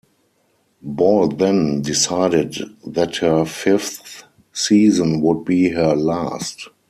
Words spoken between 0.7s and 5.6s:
Ball then decided that her fifth season would